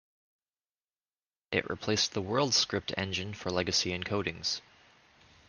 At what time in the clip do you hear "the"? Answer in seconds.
2.13-2.23